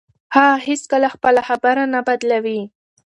[0.35, 2.61] هغه هیڅکله خپله خبره نه بدلوي.